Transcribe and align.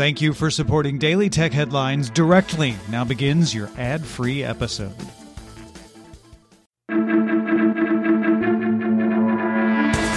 Thank 0.00 0.22
you 0.22 0.32
for 0.32 0.50
supporting 0.50 0.96
Daily 0.96 1.28
Tech 1.28 1.52
Headlines 1.52 2.08
directly. 2.08 2.74
Now 2.88 3.04
begins 3.04 3.54
your 3.54 3.68
ad 3.76 4.02
free 4.02 4.42
episode. 4.42 4.96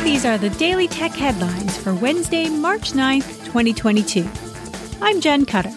These 0.06 0.24
are 0.24 0.38
the 0.38 0.56
Daily 0.58 0.88
Tech 0.88 1.12
Headlines 1.12 1.76
for 1.76 1.94
Wednesday, 1.94 2.48
March 2.48 2.94
9th, 2.94 3.44
2022. 3.44 4.26
I'm 5.02 5.20
Jen 5.20 5.46
Cutter. 5.46 5.74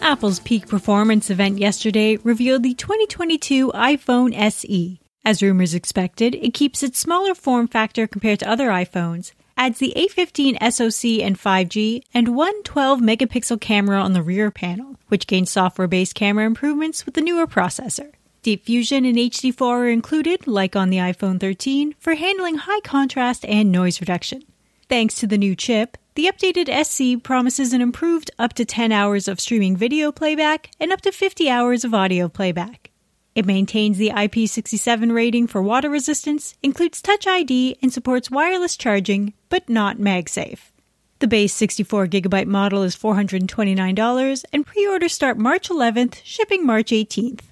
Apple's 0.00 0.40
peak 0.40 0.66
performance 0.68 1.28
event 1.28 1.58
yesterday 1.58 2.16
revealed 2.16 2.62
the 2.62 2.72
2022 2.72 3.72
iPhone 3.72 4.34
SE. 4.34 5.00
As 5.22 5.42
rumors 5.42 5.74
expected, 5.74 6.34
it 6.36 6.54
keeps 6.54 6.82
its 6.82 6.98
smaller 6.98 7.34
form 7.34 7.68
factor 7.68 8.06
compared 8.06 8.38
to 8.38 8.48
other 8.48 8.68
iPhones 8.70 9.32
adds 9.62 9.78
the 9.78 9.92
A15 9.94 10.58
SoC 10.72 11.24
and 11.24 11.38
5G, 11.38 12.02
and 12.12 12.34
one 12.34 12.64
12 12.64 12.98
megapixel 12.98 13.60
camera 13.60 14.00
on 14.00 14.12
the 14.12 14.20
rear 14.20 14.50
panel, 14.50 14.96
which 15.06 15.28
gains 15.28 15.52
software 15.52 15.86
based 15.86 16.16
camera 16.16 16.44
improvements 16.44 17.06
with 17.06 17.14
the 17.14 17.20
newer 17.20 17.46
processor. 17.46 18.10
Deep 18.42 18.64
Fusion 18.64 19.04
and 19.04 19.16
HD4 19.16 19.62
are 19.62 19.88
included, 19.88 20.48
like 20.48 20.74
on 20.74 20.90
the 20.90 20.96
iPhone 20.96 21.38
13, 21.38 21.94
for 22.00 22.16
handling 22.16 22.56
high 22.56 22.80
contrast 22.80 23.44
and 23.44 23.70
noise 23.70 24.00
reduction. 24.00 24.42
Thanks 24.88 25.14
to 25.20 25.28
the 25.28 25.38
new 25.38 25.54
chip, 25.54 25.96
the 26.16 26.26
updated 26.26 26.68
SE 26.68 27.18
promises 27.18 27.72
an 27.72 27.80
improved 27.80 28.32
up 28.40 28.54
to 28.54 28.64
10 28.64 28.90
hours 28.90 29.28
of 29.28 29.38
streaming 29.38 29.76
video 29.76 30.10
playback 30.10 30.72
and 30.80 30.92
up 30.92 31.02
to 31.02 31.12
50 31.12 31.48
hours 31.48 31.84
of 31.84 31.94
audio 31.94 32.28
playback. 32.28 32.90
It 33.34 33.46
maintains 33.46 33.96
the 33.96 34.10
IP67 34.10 35.14
rating 35.14 35.46
for 35.46 35.62
water 35.62 35.88
resistance, 35.88 36.54
includes 36.62 37.00
Touch 37.00 37.26
ID, 37.26 37.78
and 37.80 37.90
supports 37.90 38.30
wireless 38.30 38.76
charging, 38.76 39.32
but 39.52 39.68
not 39.68 39.98
MagSafe. 39.98 40.70
The 41.18 41.26
base 41.26 41.54
64GB 41.54 42.46
model 42.46 42.82
is 42.82 42.96
$429, 42.96 44.44
and 44.50 44.66
pre 44.66 44.86
orders 44.86 45.12
start 45.12 45.36
March 45.36 45.68
11th, 45.68 46.22
shipping 46.24 46.64
March 46.64 46.90
18th. 46.90 47.42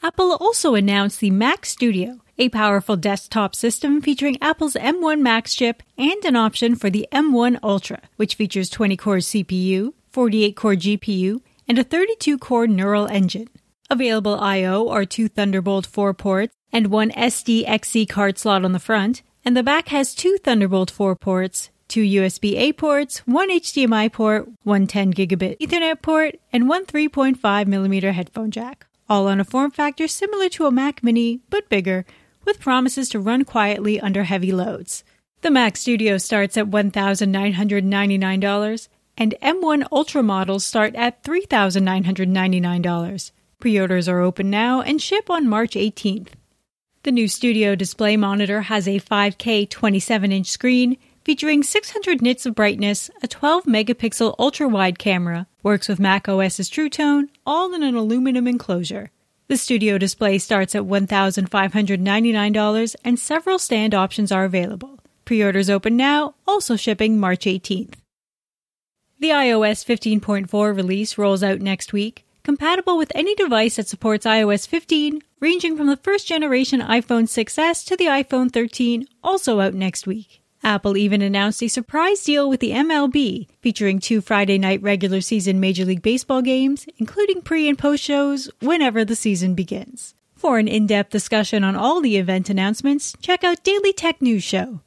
Apple 0.00 0.36
also 0.36 0.76
announced 0.76 1.18
the 1.18 1.32
Mac 1.32 1.66
Studio, 1.66 2.20
a 2.38 2.50
powerful 2.50 2.94
desktop 2.94 3.56
system 3.56 4.00
featuring 4.00 4.38
Apple's 4.40 4.74
M1 4.74 5.20
Max 5.22 5.56
chip 5.56 5.82
and 5.98 6.24
an 6.24 6.36
option 6.36 6.76
for 6.76 6.88
the 6.88 7.08
M1 7.10 7.58
Ultra, 7.60 8.02
which 8.14 8.36
features 8.36 8.70
20 8.70 8.96
core 8.96 9.16
CPU, 9.16 9.92
48 10.12 10.54
core 10.54 10.76
GPU, 10.76 11.40
and 11.66 11.80
a 11.80 11.84
32 11.84 12.38
core 12.38 12.68
neural 12.68 13.08
engine. 13.08 13.48
Available 13.90 14.38
I/O 14.38 14.88
are 14.88 15.04
two 15.04 15.26
Thunderbolt 15.26 15.84
4 15.84 16.14
ports 16.14 16.54
and 16.72 16.86
one 16.86 17.10
SDXC 17.10 18.08
card 18.08 18.38
slot 18.38 18.64
on 18.64 18.70
the 18.70 18.78
front, 18.78 19.22
and 19.44 19.56
the 19.56 19.62
back 19.62 19.88
has 19.88 20.14
two 20.14 20.38
Thunderbolt 20.42 20.90
4 20.90 21.14
ports, 21.16 21.70
two 21.88 22.02
USB-A 22.02 22.72
ports, 22.72 23.18
one 23.26 23.50
HDMI 23.50 24.10
port, 24.12 24.48
one 24.62 24.86
10 24.86 25.12
gigabit 25.12 25.58
Ethernet 25.58 26.00
port, 26.00 26.36
and 26.52 26.68
one 26.68 26.86
3.5 26.86 27.66
millimeter 27.66 28.12
headphone 28.12 28.50
jack. 28.50 28.86
All 29.08 29.28
on 29.28 29.40
a 29.40 29.44
form 29.44 29.70
factor 29.70 30.08
similar 30.08 30.48
to 30.50 30.66
a 30.66 30.70
Mac 30.70 31.02
Mini, 31.02 31.40
but 31.50 31.68
bigger, 31.68 32.06
with 32.44 32.60
promises 32.60 33.08
to 33.10 33.20
run 33.20 33.44
quietly 33.44 34.00
under 34.00 34.24
heavy 34.24 34.52
loads. 34.52 35.04
The 35.42 35.50
Mac 35.50 35.76
Studio 35.76 36.16
starts 36.16 36.56
at 36.56 36.70
$1,999, 36.70 38.88
and 39.16 39.34
M1 39.42 39.86
Ultra 39.92 40.22
models 40.22 40.64
start 40.64 40.94
at 40.94 41.22
$3,999. 41.22 43.30
Pre 43.60 43.80
orders 43.80 44.08
are 44.08 44.20
open 44.20 44.50
now 44.50 44.80
and 44.80 45.00
ship 45.00 45.30
on 45.30 45.48
March 45.48 45.74
18th. 45.74 46.30
The 47.04 47.12
new 47.12 47.28
studio 47.28 47.74
display 47.74 48.16
monitor 48.16 48.62
has 48.62 48.88
a 48.88 48.98
5K 48.98 49.68
27 49.68 50.32
inch 50.32 50.46
screen 50.46 50.96
featuring 51.22 51.62
600 51.62 52.22
nits 52.22 52.46
of 52.46 52.54
brightness, 52.54 53.10
a 53.22 53.28
12 53.28 53.64
megapixel 53.64 54.34
ultra 54.38 54.66
wide 54.66 54.98
camera, 54.98 55.46
works 55.62 55.86
with 55.86 56.00
Mac 56.00 56.30
OS's 56.30 56.70
True 56.70 56.88
Tone, 56.88 57.28
all 57.44 57.74
in 57.74 57.82
an 57.82 57.94
aluminum 57.94 58.48
enclosure. 58.48 59.10
The 59.48 59.58
studio 59.58 59.98
display 59.98 60.38
starts 60.38 60.74
at 60.74 60.84
$1,599 60.84 62.96
and 63.04 63.18
several 63.18 63.58
stand 63.58 63.94
options 63.94 64.32
are 64.32 64.46
available. 64.46 64.98
Pre 65.26 65.44
orders 65.44 65.68
open 65.68 65.98
now, 65.98 66.36
also 66.48 66.74
shipping 66.74 67.18
March 67.18 67.44
18th. 67.44 67.96
The 69.20 69.28
iOS 69.28 69.84
15.4 69.84 70.74
release 70.74 71.18
rolls 71.18 71.42
out 71.42 71.60
next 71.60 71.92
week 71.92 72.23
compatible 72.44 72.96
with 72.96 73.10
any 73.14 73.34
device 73.34 73.76
that 73.76 73.88
supports 73.88 74.26
iOS 74.26 74.68
15, 74.68 75.20
ranging 75.40 75.76
from 75.76 75.88
the 75.88 75.96
first 75.96 76.28
generation 76.28 76.80
iPhone 76.80 77.24
6s 77.24 77.84
to 77.86 77.96
the 77.96 78.04
iPhone 78.04 78.52
13, 78.52 79.08
also 79.24 79.60
out 79.60 79.74
next 79.74 80.06
week. 80.06 80.42
Apple 80.62 80.96
even 80.96 81.20
announced 81.20 81.62
a 81.62 81.68
surprise 81.68 82.22
deal 82.24 82.48
with 82.48 82.60
the 82.60 82.70
MLB, 82.70 83.48
featuring 83.60 83.98
two 83.98 84.20
Friday 84.20 84.56
night 84.56 84.80
regular 84.82 85.20
season 85.20 85.60
Major 85.60 85.84
League 85.84 86.02
Baseball 86.02 86.40
games, 86.40 86.86
including 86.96 87.42
pre 87.42 87.68
and 87.68 87.78
post 87.78 88.02
shows 88.02 88.48
whenever 88.60 89.04
the 89.04 89.16
season 89.16 89.54
begins. 89.54 90.14
For 90.34 90.58
an 90.58 90.68
in 90.68 90.86
depth 90.86 91.10
discussion 91.10 91.64
on 91.64 91.76
all 91.76 92.00
the 92.00 92.16
event 92.16 92.48
announcements, 92.48 93.14
check 93.20 93.44
out 93.44 93.62
Daily 93.64 93.92
Tech 93.92 94.22
News 94.22 94.42
Show. 94.42 94.80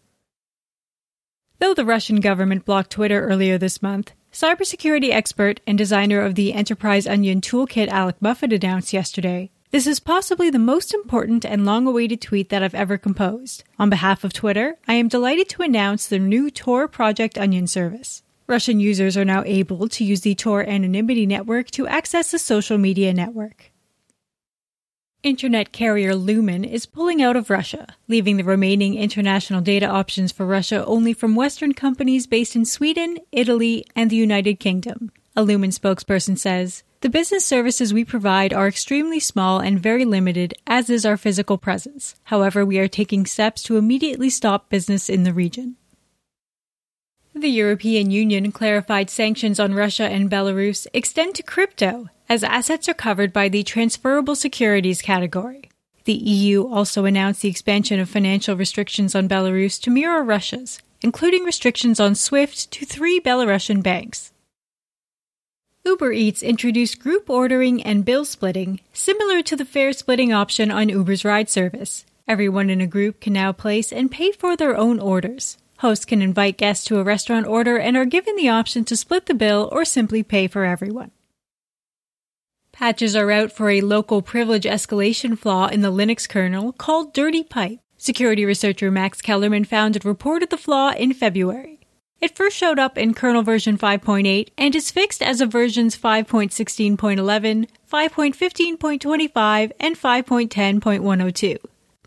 Though 1.59 1.73
the 1.73 1.85
Russian 1.85 2.21
government 2.21 2.65
blocked 2.65 2.91
Twitter 2.91 3.25
earlier 3.25 3.57
this 3.57 3.81
month, 3.81 4.13
Cybersecurity 4.37 5.09
expert 5.09 5.61
and 5.65 5.79
designer 5.79 6.21
of 6.21 6.35
the 6.35 6.53
Enterprise 6.53 7.07
Onion 7.07 7.41
toolkit 7.41 7.87
Alec 7.87 8.17
Muffett, 8.21 8.53
announced 8.53 8.93
yesterday 8.93 9.49
this 9.71 9.87
is 9.87 9.99
possibly 9.99 10.51
the 10.51 10.59
most 10.59 10.93
important 10.93 11.43
and 11.43 11.65
long 11.65 11.87
awaited 11.87 12.21
tweet 12.21 12.49
that 12.49 12.61
I've 12.61 12.75
ever 12.75 12.99
composed. 12.99 13.63
On 13.79 13.89
behalf 13.89 14.23
of 14.23 14.33
Twitter, 14.33 14.77
I 14.87 14.93
am 14.93 15.07
delighted 15.07 15.49
to 15.49 15.63
announce 15.63 16.05
the 16.05 16.19
new 16.19 16.51
Tor 16.51 16.87
Project 16.87 17.39
Onion 17.39 17.65
service. 17.65 18.21
Russian 18.45 18.79
users 18.79 19.17
are 19.17 19.25
now 19.25 19.41
able 19.43 19.89
to 19.89 20.03
use 20.03 20.21
the 20.21 20.35
Tor 20.35 20.61
anonymity 20.61 21.25
network 21.25 21.71
to 21.71 21.87
access 21.87 22.29
the 22.29 22.37
social 22.37 22.77
media 22.77 23.15
network. 23.15 23.71
Internet 25.27 25.73
carrier 25.73 26.15
Lumen 26.15 26.63
is 26.63 26.85
pulling 26.85 27.21
out 27.21 27.35
of 27.35 27.49
Russia, 27.49 27.85
leaving 28.07 28.37
the 28.37 28.45
remaining 28.45 28.95
international 28.95 29.59
data 29.59 29.85
options 29.85 30.31
for 30.31 30.45
Russia 30.45 30.85
only 30.85 31.11
from 31.11 31.35
Western 31.35 31.73
companies 31.73 32.25
based 32.25 32.55
in 32.55 32.63
Sweden, 32.63 33.17
Italy, 33.33 33.85
and 33.93 34.09
the 34.09 34.15
United 34.15 34.57
Kingdom. 34.57 35.11
A 35.35 35.43
Lumen 35.43 35.71
spokesperson 35.71 36.37
says, 36.37 36.83
The 37.01 37.09
business 37.09 37.45
services 37.45 37.93
we 37.93 38.05
provide 38.05 38.53
are 38.53 38.69
extremely 38.69 39.19
small 39.19 39.59
and 39.59 39.83
very 39.83 40.05
limited, 40.05 40.53
as 40.65 40.89
is 40.89 41.05
our 41.05 41.17
physical 41.17 41.57
presence. 41.57 42.15
However, 42.23 42.63
we 42.65 42.79
are 42.79 42.87
taking 42.87 43.25
steps 43.25 43.61
to 43.63 43.75
immediately 43.75 44.29
stop 44.29 44.69
business 44.69 45.09
in 45.09 45.23
the 45.23 45.33
region. 45.33 45.75
The 47.39 47.49
European 47.49 48.09
Union 48.09 48.51
clarified 48.51 49.11
sanctions 49.11 49.59
on 49.59 49.75
Russia 49.75 50.05
and 50.05 50.27
Belarus 50.27 50.87
extend 50.91 51.35
to 51.35 51.43
crypto, 51.43 52.09
as 52.27 52.43
assets 52.43 52.89
are 52.89 52.95
covered 52.95 53.31
by 53.31 53.47
the 53.47 53.61
transferable 53.61 54.35
securities 54.35 55.03
category. 55.03 55.69
The 56.05 56.15
EU 56.15 56.67
also 56.67 57.05
announced 57.05 57.43
the 57.43 57.47
expansion 57.47 57.99
of 57.99 58.09
financial 58.09 58.57
restrictions 58.57 59.13
on 59.13 59.29
Belarus 59.29 59.79
to 59.81 59.91
mirror 59.91 60.23
Russia's, 60.23 60.81
including 61.03 61.43
restrictions 61.43 61.99
on 61.99 62.15
SWIFT 62.15 62.71
to 62.71 62.87
three 62.87 63.19
Belarusian 63.19 63.83
banks. 63.83 64.33
Uber 65.85 66.13
Eats 66.13 66.41
introduced 66.41 66.99
group 66.99 67.29
ordering 67.29 67.83
and 67.83 68.03
bill 68.03 68.25
splitting, 68.25 68.79
similar 68.93 69.43
to 69.43 69.55
the 69.55 69.63
fare 69.63 69.93
splitting 69.93 70.33
option 70.33 70.71
on 70.71 70.89
Uber's 70.89 71.23
ride 71.23 71.51
service. 71.51 72.03
Everyone 72.27 72.71
in 72.71 72.81
a 72.81 72.87
group 72.87 73.19
can 73.19 73.33
now 73.33 73.51
place 73.51 73.93
and 73.93 74.09
pay 74.09 74.31
for 74.31 74.57
their 74.57 74.75
own 74.75 74.99
orders. 74.99 75.59
Hosts 75.77 76.05
can 76.05 76.21
invite 76.21 76.57
guests 76.57 76.85
to 76.85 76.99
a 76.99 77.03
restaurant 77.03 77.45
order 77.45 77.77
and 77.77 77.95
are 77.95 78.05
given 78.05 78.35
the 78.35 78.49
option 78.49 78.83
to 78.85 78.97
split 78.97 79.27
the 79.27 79.33
bill 79.33 79.69
or 79.71 79.85
simply 79.85 80.23
pay 80.23 80.47
for 80.47 80.65
everyone. 80.65 81.11
Patches 82.71 83.15
are 83.15 83.31
out 83.31 83.51
for 83.51 83.69
a 83.69 83.81
local 83.81 84.21
privilege 84.21 84.65
escalation 84.65 85.37
flaw 85.37 85.67
in 85.67 85.81
the 85.81 85.91
Linux 85.91 86.27
kernel 86.27 86.73
called 86.73 87.13
Dirty 87.13 87.43
Pipe. 87.43 87.79
Security 87.97 88.45
researcher 88.45 88.91
Max 88.91 89.21
Kellermann 89.21 89.65
found 89.65 89.95
and 89.95 90.05
reported 90.05 90.49
the 90.49 90.57
flaw 90.57 90.91
in 90.91 91.13
February. 91.13 91.79
It 92.19 92.35
first 92.35 92.57
showed 92.57 92.79
up 92.79 92.97
in 92.97 93.13
kernel 93.13 93.43
version 93.43 93.77
5.8 93.77 94.49
and 94.57 94.75
is 94.75 94.91
fixed 94.91 95.21
as 95.21 95.41
of 95.41 95.51
versions 95.51 95.95
5.16.11, 95.97 97.67
5.15.25, 97.91 99.71
and 99.79 99.95
5.10.102. 99.95 101.57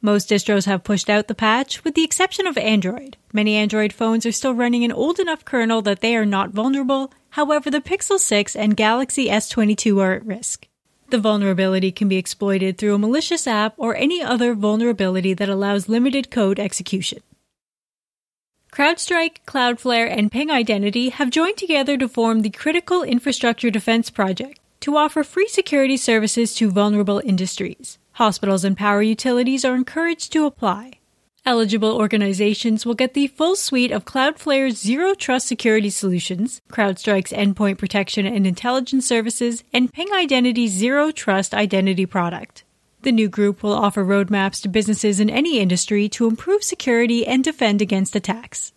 Most 0.02 0.30
distros 0.30 0.64
have 0.64 0.82
pushed 0.82 1.10
out 1.10 1.28
the 1.28 1.34
patch, 1.34 1.84
with 1.84 1.94
the 1.94 2.04
exception 2.04 2.46
of 2.46 2.56
Android. 2.56 3.18
Many 3.34 3.56
Android 3.56 3.92
phones 3.92 4.24
are 4.24 4.32
still 4.32 4.54
running 4.54 4.82
an 4.82 4.92
old 4.92 5.18
enough 5.18 5.44
kernel 5.44 5.82
that 5.82 6.00
they 6.00 6.16
are 6.16 6.24
not 6.24 6.50
vulnerable, 6.50 7.12
however, 7.30 7.70
the 7.70 7.82
Pixel 7.82 8.18
6 8.18 8.56
and 8.56 8.76
Galaxy 8.76 9.28
S22 9.28 10.02
are 10.02 10.14
at 10.14 10.24
risk. 10.24 10.66
The 11.10 11.18
vulnerability 11.18 11.92
can 11.92 12.08
be 12.08 12.16
exploited 12.16 12.78
through 12.78 12.94
a 12.94 12.98
malicious 12.98 13.46
app 13.46 13.74
or 13.76 13.94
any 13.94 14.22
other 14.22 14.54
vulnerability 14.54 15.34
that 15.34 15.48
allows 15.50 15.88
limited 15.88 16.30
code 16.30 16.58
execution. 16.58 17.20
CrowdStrike, 18.72 19.38
Cloudflare, 19.46 20.08
and 20.08 20.32
Ping 20.32 20.50
Identity 20.50 21.10
have 21.10 21.30
joined 21.30 21.58
together 21.58 21.98
to 21.98 22.08
form 22.08 22.40
the 22.40 22.50
Critical 22.50 23.02
Infrastructure 23.02 23.70
Defense 23.70 24.08
Project 24.08 24.60
to 24.80 24.96
offer 24.96 25.24
free 25.24 25.48
security 25.48 25.96
services 25.96 26.54
to 26.54 26.70
vulnerable 26.70 27.20
industries. 27.24 27.98
Hospitals 28.20 28.64
and 28.64 28.76
power 28.76 29.00
utilities 29.00 29.64
are 29.64 29.74
encouraged 29.74 30.30
to 30.34 30.44
apply. 30.44 30.98
Eligible 31.46 31.96
organizations 31.96 32.84
will 32.84 32.92
get 32.92 33.14
the 33.14 33.28
full 33.28 33.56
suite 33.56 33.90
of 33.90 34.04
Cloudflare's 34.04 34.78
zero 34.78 35.14
trust 35.14 35.46
security 35.46 35.88
solutions, 35.88 36.60
CrowdStrike's 36.70 37.32
endpoint 37.32 37.78
protection 37.78 38.26
and 38.26 38.46
intelligence 38.46 39.06
services, 39.06 39.64
and 39.72 39.90
Ping 39.90 40.12
Identity's 40.12 40.70
zero 40.70 41.10
trust 41.10 41.54
identity 41.54 42.04
product. 42.04 42.64
The 43.04 43.12
new 43.12 43.30
group 43.30 43.62
will 43.62 43.72
offer 43.72 44.04
roadmaps 44.04 44.60
to 44.64 44.68
businesses 44.68 45.18
in 45.18 45.30
any 45.30 45.58
industry 45.58 46.06
to 46.10 46.28
improve 46.28 46.62
security 46.62 47.26
and 47.26 47.42
defend 47.42 47.80
against 47.80 48.14
attacks. 48.14 48.74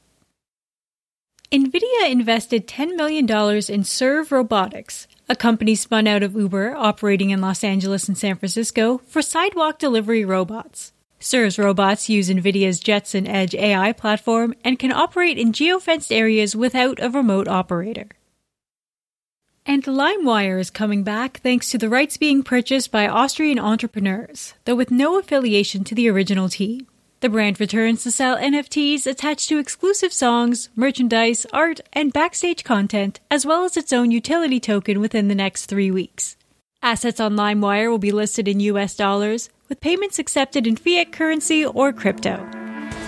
NVIDIA 1.51 2.09
invested 2.09 2.65
$10 2.65 2.95
million 2.95 3.29
in 3.69 3.83
Serve 3.83 4.31
Robotics, 4.31 5.05
a 5.29 5.35
company 5.35 5.75
spun 5.75 6.07
out 6.07 6.23
of 6.23 6.35
Uber 6.35 6.75
operating 6.75 7.29
in 7.29 7.41
Los 7.41 7.63
Angeles 7.63 8.07
and 8.07 8.17
San 8.17 8.35
Francisco 8.35 8.99
for 9.07 9.21
sidewalk 9.21 9.79
delivery 9.79 10.25
robots. 10.25 10.91
Serve's 11.19 11.57
robots 11.57 12.09
use 12.09 12.29
NVIDIA's 12.29 12.79
Jetson 12.79 13.25
Edge 13.25 13.55
AI 13.55 13.93
platform 13.93 14.53
and 14.63 14.77
can 14.77 14.91
operate 14.91 15.37
in 15.37 15.53
geofenced 15.53 16.11
areas 16.11 16.55
without 16.55 17.01
a 17.01 17.09
remote 17.09 17.47
operator. 17.47 18.09
And 19.65 19.81
LimeWire 19.83 20.59
is 20.59 20.69
coming 20.69 21.03
back 21.03 21.39
thanks 21.39 21.69
to 21.71 21.77
the 21.77 21.87
rights 21.87 22.17
being 22.17 22.43
purchased 22.43 22.91
by 22.91 23.07
Austrian 23.07 23.57
entrepreneurs, 23.57 24.53
though 24.65 24.75
with 24.75 24.91
no 24.91 25.17
affiliation 25.17 25.85
to 25.85 25.95
the 25.95 26.09
original 26.09 26.49
team. 26.49 26.87
The 27.23 27.29
brand 27.29 27.57
returns 27.61 28.03
to 28.03 28.11
sell 28.11 28.35
NFTs 28.35 29.07
attached 29.07 29.47
to 29.47 29.57
exclusive 29.57 30.11
songs, 30.11 30.67
merchandise, 30.75 31.45
art, 31.53 31.79
and 31.93 32.11
backstage 32.11 32.65
content, 32.65 33.21
as 33.31 33.45
well 33.45 33.63
as 33.63 33.77
its 33.77 33.93
own 33.93 34.11
utility 34.11 34.59
token 34.59 34.99
within 34.99 35.29
the 35.29 35.33
next 35.33 35.67
three 35.67 35.89
weeks. 35.89 36.35
Assets 36.81 37.21
on 37.21 37.37
LimeWire 37.37 37.89
will 37.89 37.97
be 37.97 38.11
listed 38.11 38.49
in 38.49 38.59
US 38.59 38.93
dollars, 38.97 39.49
with 39.69 39.79
payments 39.79 40.19
accepted 40.19 40.67
in 40.67 40.75
fiat 40.75 41.13
currency 41.13 41.65
or 41.65 41.93
crypto. 41.93 42.45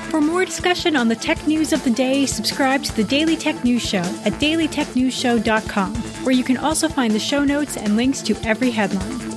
For 0.07 0.21
more 0.21 0.45
discussion 0.45 0.95
on 0.95 1.09
the 1.09 1.17
tech 1.17 1.45
news 1.45 1.73
of 1.73 1.83
the 1.83 1.91
day, 1.91 2.25
subscribe 2.25 2.83
to 2.83 2.95
the 2.95 3.03
Daily 3.03 3.35
Tech 3.35 3.65
News 3.65 3.85
Show 3.85 3.97
at 4.23 4.39
dailytechnewsshow.com, 4.39 5.93
where 6.23 6.35
you 6.35 6.45
can 6.45 6.55
also 6.55 6.87
find 6.87 7.13
the 7.13 7.19
show 7.19 7.43
notes 7.43 7.75
and 7.75 7.97
links 7.97 8.21
to 8.21 8.35
every 8.45 8.71
headline. 8.71 9.34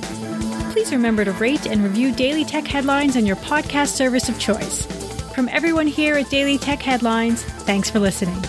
Please 0.69 0.91
remember 0.91 1.25
to 1.25 1.31
rate 1.33 1.65
and 1.65 1.83
review 1.83 2.11
Daily 2.11 2.45
Tech 2.45 2.67
Headlines 2.67 3.17
on 3.17 3.25
your 3.25 3.35
podcast 3.37 3.95
service 3.95 4.29
of 4.29 4.39
choice. 4.39 4.85
From 5.33 5.49
everyone 5.49 5.87
here 5.87 6.15
at 6.15 6.29
Daily 6.29 6.57
Tech 6.57 6.81
Headlines, 6.81 7.43
thanks 7.43 7.89
for 7.89 7.99
listening. 7.99 8.39